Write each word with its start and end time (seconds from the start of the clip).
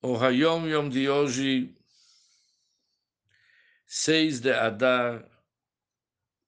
O 0.00 0.14
Hayom 0.14 0.68
Yom 0.68 0.88
de 0.88 1.08
hoje, 1.08 1.76
6 3.84 4.38
de 4.38 4.52
Adar, 4.52 5.28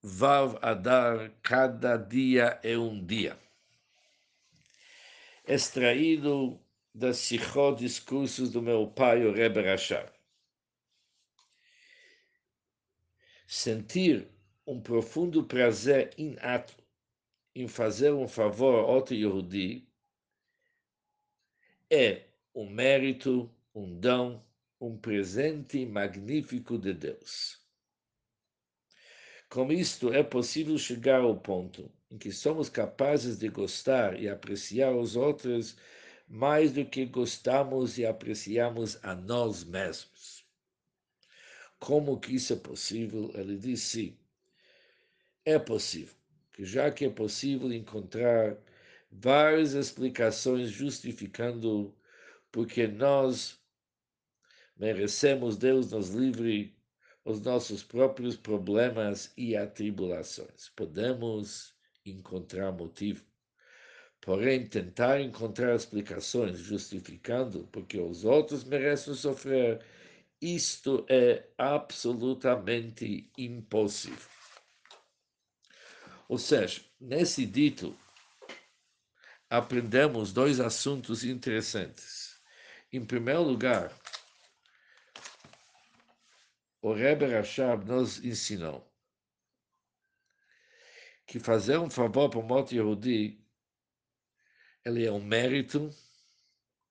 Vav 0.00 0.56
Adar, 0.62 1.32
cada 1.42 1.96
dia 1.96 2.60
é 2.62 2.78
um 2.78 3.04
dia. 3.04 3.36
Extraído 5.44 6.64
das 6.94 7.16
Sichot 7.16 7.76
discursos 7.76 8.52
do 8.52 8.62
meu 8.62 8.86
pai, 8.86 9.26
o 9.26 9.32
Rebbe 9.32 9.62
Rashab. 9.62 10.12
Sentir 13.48 14.28
um 14.64 14.80
profundo 14.80 15.42
prazer 15.42 16.14
inato 16.16 16.76
em 17.52 17.66
fazer 17.66 18.12
um 18.12 18.28
favor 18.28 18.78
a 18.78 18.86
outro 18.86 19.12
Yehudi 19.12 19.88
é 21.90 22.29
um 22.60 22.68
mérito, 22.68 23.50
um 23.74 23.98
dom, 23.98 24.44
um 24.78 24.94
presente 24.94 25.86
magnífico 25.86 26.76
de 26.76 26.92
Deus. 26.92 27.58
Com 29.48 29.72
isto 29.72 30.12
é 30.12 30.22
possível 30.22 30.76
chegar 30.76 31.22
ao 31.22 31.40
ponto 31.40 31.90
em 32.10 32.18
que 32.18 32.30
somos 32.30 32.68
capazes 32.68 33.38
de 33.38 33.48
gostar 33.48 34.20
e 34.20 34.28
apreciar 34.28 34.94
os 34.94 35.16
outros 35.16 35.74
mais 36.28 36.70
do 36.70 36.84
que 36.84 37.06
gostamos 37.06 37.96
e 37.96 38.04
apreciamos 38.04 39.02
a 39.02 39.14
nós 39.14 39.64
mesmos. 39.64 40.46
Como 41.78 42.20
que 42.20 42.34
isso 42.34 42.52
é 42.52 42.56
possível? 42.56 43.30
Ele 43.32 43.56
diz 43.56 43.80
sim. 43.80 44.18
É 45.46 45.58
possível, 45.58 46.14
que 46.52 46.62
já 46.62 46.90
que 46.90 47.06
é 47.06 47.10
possível 47.10 47.72
encontrar 47.72 48.58
várias 49.10 49.72
explicações 49.72 50.68
justificando 50.68 51.96
porque 52.50 52.86
nós 52.86 53.58
merecemos 54.76 55.56
Deus 55.56 55.90
nos 55.92 56.10
livre 56.10 56.76
os 57.24 57.40
nossos 57.40 57.82
próprios 57.82 58.36
problemas 58.36 59.32
e 59.36 59.56
atribulações. 59.56 60.70
Podemos 60.74 61.74
encontrar 62.04 62.72
motivo. 62.72 63.24
Porém, 64.20 64.66
tentar 64.66 65.20
encontrar 65.20 65.74
explicações 65.74 66.58
justificando 66.58 67.66
porque 67.72 67.98
os 67.98 68.24
outros 68.24 68.64
merecem 68.64 69.14
sofrer, 69.14 69.84
isto 70.40 71.06
é 71.08 71.46
absolutamente 71.56 73.30
impossível. 73.36 74.28
Ou 76.28 76.38
seja, 76.38 76.82
nesse 77.00 77.44
dito, 77.44 77.96
aprendemos 79.48 80.32
dois 80.32 80.60
assuntos 80.60 81.24
interessantes. 81.24 82.19
Em 82.92 83.04
primeiro 83.04 83.42
lugar, 83.42 83.96
o 86.82 86.92
Rebbe 86.92 87.24
Rashab 87.24 87.84
nos 87.84 88.18
ensinou 88.24 88.84
que 91.24 91.38
fazer 91.38 91.78
um 91.78 91.88
favor 91.88 92.28
para 92.28 92.40
o 92.40 92.42
Moto 92.42 92.72
Yehudi 92.72 93.40
ele 94.84 95.06
é 95.06 95.12
um 95.12 95.22
mérito, 95.22 95.88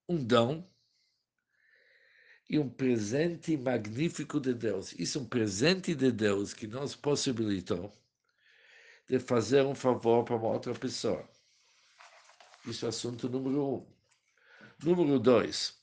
um 0.08 0.24
dom 0.24 0.66
e 2.50 2.58
um 2.58 2.70
presente 2.70 3.58
magnífico 3.58 4.40
de 4.40 4.54
Deus. 4.54 4.94
Isso 4.94 5.18
é 5.18 5.22
um 5.22 5.28
presente 5.28 5.94
de 5.94 6.14
Deus 6.14 6.54
que 6.54 6.66
nos 6.66 6.96
possibilitou 6.96 7.92
de 9.06 9.20
fazer 9.20 9.64
um 9.66 9.76
favor 9.76 10.24
para 10.24 10.38
uma 10.38 10.48
outra 10.48 10.74
pessoa. 10.74 11.28
Isso 12.66 12.86
é 12.86 12.90
assunto 12.90 13.28
número 13.28 13.68
um. 13.68 14.00
Número 14.82 15.20
dois 15.20 15.79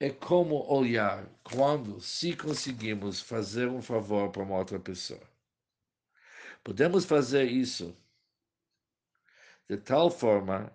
é 0.00 0.10
como 0.10 0.64
olhar 0.72 1.28
quando, 1.42 2.00
se 2.00 2.36
conseguimos 2.36 3.20
fazer 3.20 3.68
um 3.68 3.82
favor 3.82 4.30
para 4.30 4.42
uma 4.42 4.56
outra 4.56 4.78
pessoa. 4.78 5.28
Podemos 6.62 7.04
fazer 7.04 7.44
isso 7.44 7.96
de 9.68 9.76
tal 9.76 10.10
forma 10.10 10.72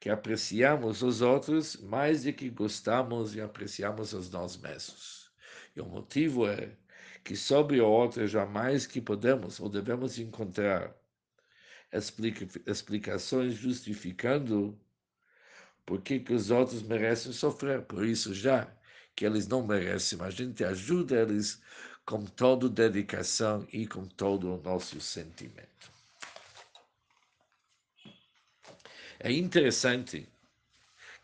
que 0.00 0.10
apreciamos 0.10 1.02
os 1.02 1.22
outros 1.22 1.76
mais 1.76 2.24
do 2.24 2.32
que 2.32 2.50
gostamos 2.50 3.34
e 3.34 3.40
apreciamos 3.40 4.12
os 4.12 4.28
nós 4.30 4.56
mesmos. 4.56 5.32
E 5.74 5.80
o 5.80 5.86
motivo 5.86 6.46
é 6.46 6.76
que 7.24 7.36
sobre 7.36 7.80
o 7.80 7.88
outro 7.88 8.26
jamais 8.26 8.86
que 8.86 9.00
podemos 9.00 9.60
ou 9.60 9.68
devemos 9.68 10.18
encontrar 10.18 10.94
explica, 11.92 12.46
explicações 12.66 13.54
justificando 13.54 14.78
por 15.86 16.00
que, 16.00 16.24
os 16.32 16.50
outros 16.50 16.82
merecem 16.82 17.32
sofrer. 17.32 17.82
Por 17.82 18.04
isso, 18.04 18.34
já 18.34 18.68
que 19.14 19.24
eles 19.24 19.46
não 19.46 19.66
merecem, 19.66 20.20
a 20.20 20.30
gente 20.30 20.64
ajuda 20.64 21.20
eles 21.20 21.60
com 22.04 22.24
toda 22.24 22.68
dedicação 22.68 23.66
e 23.72 23.86
com 23.86 24.06
todo 24.06 24.54
o 24.54 24.62
nosso 24.62 25.00
sentimento. 25.00 25.92
É 29.18 29.32
interessante 29.32 30.28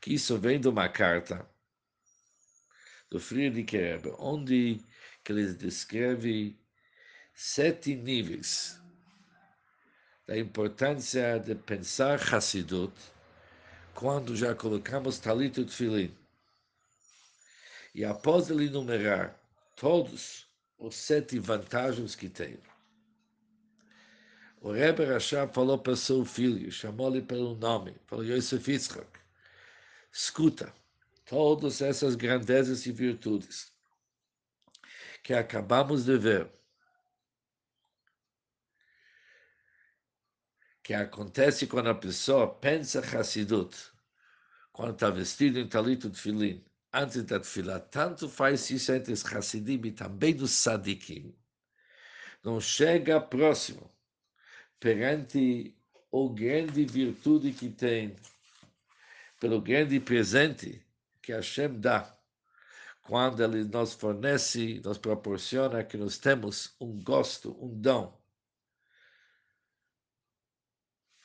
que 0.00 0.14
isso 0.14 0.38
vem 0.38 0.60
de 0.60 0.68
uma 0.68 0.88
carta 0.88 1.46
do 3.10 3.20
Friedrich 3.20 3.76
Rebbe, 3.76 4.14
onde 4.18 4.80
que 5.22 5.32
ele 5.32 5.52
descreve 5.52 6.58
sete 7.34 7.94
níveis 7.94 8.80
da 10.26 10.38
importância 10.38 11.38
de 11.38 11.54
pensar 11.54 12.20
Hassidut 12.32 12.94
quando 13.94 14.36
já 14.36 14.54
colocamos 14.54 15.18
Talit 15.18 15.60
e 15.60 15.64
Tfilin. 15.64 16.16
E 17.94 18.04
após 18.04 18.50
ele 18.50 18.66
enumerar 18.66 19.38
todos 19.76 20.46
os 20.78 20.94
sete 20.94 21.38
vantagens 21.38 22.14
que 22.14 22.28
tem, 22.28 22.58
o 24.60 24.72
Rebbe 24.72 25.04
Rashab 25.04 25.54
falou 25.54 25.78
para 25.78 25.96
seu 25.96 26.24
filho, 26.24 26.70
chamou-lhe 26.70 27.22
pelo 27.22 27.54
nome, 27.56 27.94
falou 28.06 28.24
Yosef 28.24 28.70
Yitzchak, 28.70 29.08
escuta 30.12 30.72
todas 31.24 31.80
essas 31.80 32.14
grandezas 32.14 32.84
e 32.84 32.92
virtudes 32.92 33.72
que 35.22 35.32
acabamos 35.32 36.04
de 36.04 36.16
ver, 36.18 36.50
que 40.82 40.94
acontece 40.94 41.66
quando 41.66 41.90
a 41.90 41.94
pessoa 41.94 42.54
pensa 42.54 43.00
Hassidut, 43.00 43.76
quando 44.72 44.94
está 44.94 45.10
vestido 45.10 45.58
em 45.58 45.68
talito 45.68 46.08
de 46.08 46.18
filim, 46.18 46.64
antes 46.92 47.22
da 47.24 47.38
tefilá, 47.38 47.78
tanto 47.78 48.28
faz 48.28 48.70
isso 48.70 48.92
entre 48.92 49.12
os 49.12 49.24
Hassidim 49.24 49.80
e 49.84 49.92
também 49.92 50.34
dos 50.34 50.52
Sadikim, 50.52 51.34
não 52.42 52.60
chega 52.60 53.20
próximo 53.20 53.90
perante 54.78 55.74
o 56.10 56.28
grande 56.30 56.84
virtude 56.84 57.52
que 57.52 57.68
tem, 57.68 58.16
pelo 59.38 59.60
grande 59.60 60.00
presente 60.00 60.84
que 61.22 61.32
Hashem 61.32 61.78
dá, 61.78 62.16
quando 63.02 63.42
Ele 63.42 63.64
nos 63.64 63.92
fornece, 63.92 64.80
nos 64.84 64.98
proporciona 64.98 65.84
que 65.84 65.96
nós 65.96 66.18
temos 66.18 66.74
um 66.80 67.02
gosto, 67.02 67.56
um 67.62 67.68
dom, 67.68 68.19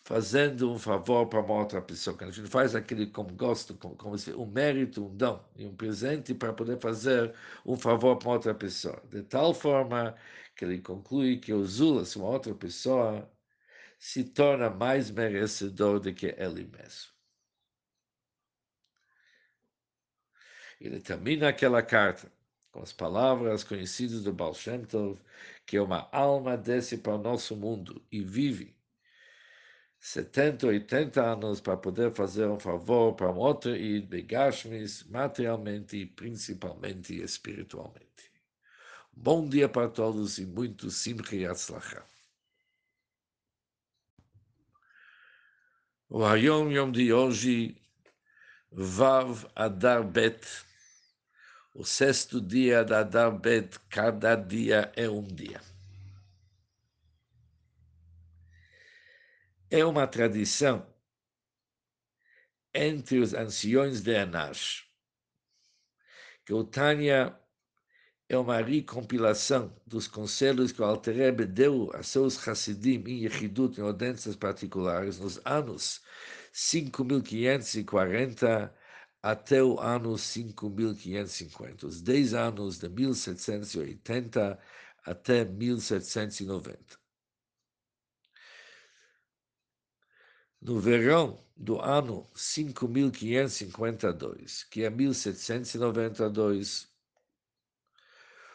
fazendo 0.05 0.71
um 0.71 0.77
favor 0.77 1.27
para 1.27 1.41
uma 1.41 1.55
outra 1.55 1.81
pessoa. 1.81 2.15
Quando 2.15 2.29
a 2.29 2.33
gente 2.33 2.47
faz 2.49 2.75
aquele 2.75 3.07
com 3.07 3.23
gosto, 3.23 3.73
como, 3.75 3.95
como 3.95 4.17
se 4.17 4.31
um 4.33 4.45
mérito, 4.45 5.05
um 5.05 5.17
dom 5.17 5.43
e 5.57 5.65
um 5.65 5.75
presente 5.75 6.33
para 6.33 6.53
poder 6.53 6.79
fazer 6.79 7.33
um 7.65 7.75
favor 7.75 8.15
para 8.17 8.29
outra 8.29 8.53
pessoa. 8.53 9.01
De 9.09 9.23
tal 9.23 9.53
forma 9.53 10.15
que 10.55 10.63
ele 10.63 10.79
conclui 10.79 11.37
que 11.37 11.51
o 11.53 11.65
Zula, 11.65 12.05
se 12.05 12.17
uma 12.17 12.27
outra 12.27 12.53
pessoa 12.53 13.29
se 13.99 14.23
torna 14.23 14.69
mais 14.69 15.09
merecedor 15.09 15.99
do 15.99 16.13
que 16.13 16.27
ele 16.37 16.65
mesmo. 16.65 17.11
Ele 20.79 20.99
termina 21.01 21.49
aquela 21.49 21.81
carta 21.81 22.31
com 22.71 22.81
as 22.81 22.93
palavras 22.93 23.63
conhecidas 23.63 24.23
do 24.23 24.33
Baal 24.33 24.53
Shem 24.53 24.85
Tov, 24.85 25.19
que 25.65 25.79
uma 25.79 26.07
alma 26.11 26.55
desce 26.57 26.97
para 26.97 27.15
o 27.15 27.17
nosso 27.17 27.55
mundo 27.55 28.05
e 28.11 28.21
vive 28.21 28.74
70, 30.05 30.67
80 30.67 31.19
anos 31.19 31.59
para 31.59 31.75
poder 31.75 32.13
fazer 32.13 32.47
um 32.47 32.59
favor 32.59 33.15
para 33.15 33.31
um 33.31 33.37
outro 33.37 33.75
e 33.75 33.99
begashmis 33.99 35.03
materialmente 35.05 35.97
e 35.97 36.05
principalmente 36.05 37.19
espiritualmente. 37.23 38.31
Bom 39.11 39.49
dia 39.49 39.67
para 39.67 39.89
todos 39.89 40.37
e 40.37 40.45
muito 40.45 40.91
simcha 40.91 41.35
e 41.35 41.47
atzlacha. 41.47 42.03
O 46.07 46.23
Hayom 46.23 46.71
Yom 46.71 46.91
de 46.91 47.11
hoje, 47.11 47.75
Vav 48.71 49.47
Adar 49.55 50.03
Bet, 50.03 50.45
o 51.73 51.83
sexto 51.83 52.39
dia 52.39 52.85
da 52.85 52.99
Adar 52.99 53.31
Bet, 53.31 53.79
cada 53.89 54.35
dia 54.35 54.91
é 54.95 55.09
um 55.09 55.23
dia. 55.23 55.59
É 59.75 59.83
uma 59.83 60.07
tradição 60.07 60.87
entre 62.73 63.19
os 63.19 63.33
anciões 63.33 64.01
de 64.01 64.15
Anash, 64.15 64.89
que 66.45 66.53
o 66.53 66.63
Tânia 66.63 67.37
é 68.29 68.37
uma 68.37 68.61
recompilação 68.61 69.75
dos 69.85 70.07
conselhos 70.07 70.71
que 70.71 70.81
o 70.81 70.85
Alter 70.85 71.35
deu 71.45 71.91
a 71.93 72.01
seus 72.03 72.47
Hassidim 72.47 73.03
em 73.05 73.25
Yechidut, 73.25 73.77
em 73.77 73.83
audiências 73.83 74.37
particulares, 74.37 75.19
nos 75.19 75.45
anos 75.45 76.01
5540 76.53 78.73
até 79.21 79.61
o 79.61 79.77
ano 79.77 80.17
5550, 80.17 81.85
os 81.85 82.01
10 82.01 82.33
anos 82.33 82.77
de 82.77 82.87
1780 82.87 84.57
até 85.03 85.43
1790. 85.43 87.04
No 90.67 90.79
verão 90.79 91.37
do 91.55 91.79
ano 91.79 92.25
5552, 92.33 94.63
que 94.63 94.83
é 94.83 94.89
1792, 94.89 96.87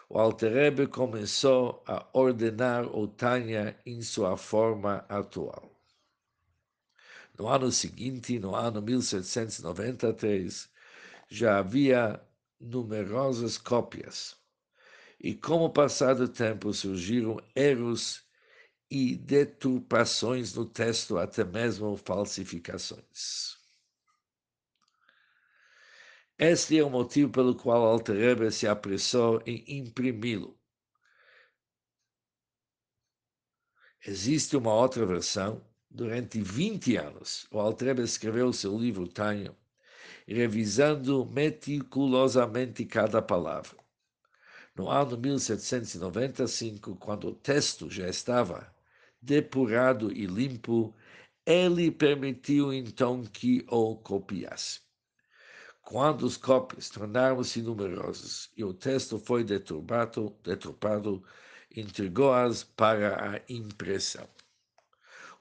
o 0.09 0.19
Alterebe 0.19 0.89
começou 0.89 1.85
a 1.87 2.05
ordenar 2.13 2.85
o 2.87 3.07
Tânia 3.07 3.81
em 3.87 4.03
sua 4.03 4.37
forma 4.37 5.07
atual. 5.09 5.71
No 7.39 7.47
ano 7.47 7.71
seguinte, 7.71 8.41
no 8.41 8.57
ano 8.57 8.83
1793, 8.83 10.69
já 11.29 11.59
havia 11.59 12.21
numerosas 12.59 13.57
cópias. 13.57 14.37
E 15.21 15.33
com 15.33 15.65
o 15.65 15.71
passar 15.71 16.17
do 16.17 16.27
tempo 16.27 16.75
surgiram 16.75 17.41
erros 17.55 18.29
e 18.91 19.17
deturpações 19.17 20.55
no 20.55 20.67
texto, 20.67 21.17
até 21.17 21.45
mesmo 21.45 21.97
falsificações. 21.97 23.57
Este 26.37 26.79
é 26.79 26.83
o 26.83 26.91
motivo 26.91 27.31
pelo 27.31 27.55
qual 27.55 27.85
Alter 27.85 28.51
se 28.51 28.67
apressou 28.67 29.43
em 29.47 29.63
imprimi-lo. 29.79 30.59
Existe 34.05 34.57
uma 34.57 34.73
outra 34.73 35.05
versão. 35.07 35.63
Durante 35.93 36.41
20 36.41 36.97
anos, 36.97 37.47
o 37.51 37.59
Alter 37.59 37.99
escreveu 37.99 38.53
seu 38.53 38.79
livro 38.79 39.07
Tanho, 39.09 39.55
revisando 40.27 41.27
meticulosamente 41.27 42.85
cada 42.87 43.21
palavra. 43.21 43.77
No 44.75 44.89
ano 44.89 45.19
1795, 45.19 46.97
quando 46.97 47.29
o 47.29 47.35
texto 47.35 47.91
já 47.91 48.09
estava 48.09 48.73
depurado 49.21 50.13
e 50.13 50.27
limpo, 50.27 50.95
ele 51.45 51.91
permitiu 51.91 52.73
então 52.73 53.25
que 53.25 53.67
o 53.69 53.97
copiasse. 53.97 54.81
Quando 55.83 56.23
os 56.23 56.37
cópias 56.37 56.89
tornaram-se 56.89 57.61
numerosos 57.63 58.51
e 58.57 58.63
o 58.63 58.73
texto 58.73 59.19
foi 59.19 59.43
deturbado, 59.43 60.37
deturpado, 60.43 61.25
entregou-as 61.75 62.63
para 62.63 63.37
a 63.37 63.41
impressão. 63.49 64.29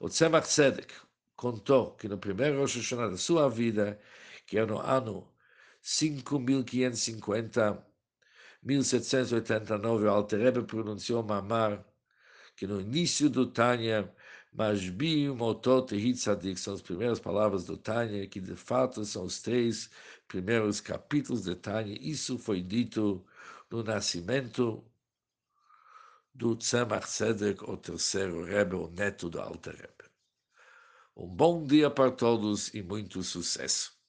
O 0.00 0.08
Tzemach 0.08 0.48
Tzedek 0.48 0.92
contou 1.36 1.92
que 1.92 2.08
no 2.08 2.18
primeiro 2.18 2.58
Rosh 2.58 2.76
Hashanah 2.76 3.10
da 3.10 3.16
sua 3.16 3.48
vida, 3.48 4.00
que 4.46 4.58
é 4.58 4.66
no 4.66 4.78
ano 4.78 5.30
5550, 5.82 7.86
1789, 8.62 10.04
o 10.04 10.10
Alter 10.10 10.62
pronunciou 10.64 11.22
Mamar 11.22 11.84
que 12.60 12.66
no 12.66 12.78
início 12.78 13.30
do 13.30 13.46
Tânia, 13.46 14.14
Mashbi 14.52 15.30
Motot 15.30 15.94
Hitzadik 15.94 16.60
são 16.60 16.74
as 16.74 16.82
primeiras 16.82 17.18
palavras 17.18 17.64
do 17.64 17.74
Tânia, 17.74 18.26
que 18.26 18.38
de 18.38 18.54
fato 18.54 19.02
são 19.02 19.24
os 19.24 19.40
três 19.40 19.88
primeiros 20.28 20.78
capítulos 20.78 21.44
de 21.44 21.54
Tânia. 21.54 21.96
Isso 21.98 22.36
foi 22.36 22.60
dito 22.60 23.24
no 23.70 23.82
nascimento 23.82 24.84
do 26.34 26.54
Tzemach 26.54 27.06
Tzedek, 27.06 27.64
o 27.64 27.78
terceiro 27.78 28.44
Rebbe, 28.44 28.74
o 28.76 28.90
neto 28.90 29.30
do 29.30 29.40
Alter 29.40 29.76
Rebbe. 29.76 30.10
Um 31.16 31.28
bom 31.28 31.64
dia 31.64 31.88
para 31.88 32.10
todos 32.10 32.74
e 32.74 32.82
muito 32.82 33.22
sucesso. 33.22 33.99